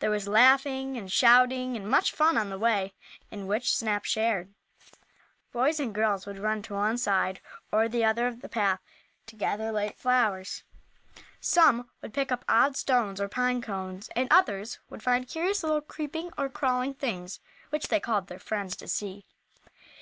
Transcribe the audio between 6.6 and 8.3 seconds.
to one side or the other